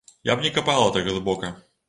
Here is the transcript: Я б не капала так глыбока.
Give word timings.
Я 0.29 0.35
б 0.35 0.41
не 0.45 0.51
капала 0.55 0.89
так 0.97 1.05
глыбока. 1.11 1.55